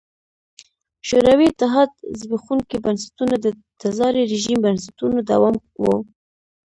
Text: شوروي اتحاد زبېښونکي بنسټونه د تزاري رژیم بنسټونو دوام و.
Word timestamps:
شوروي 1.07 1.47
اتحاد 1.51 1.89
زبېښونکي 2.19 2.77
بنسټونه 2.85 3.35
د 3.39 3.45
تزاري 3.81 4.23
رژیم 4.33 4.57
بنسټونو 4.65 5.17
دوام 5.29 5.55
و. 5.81 5.83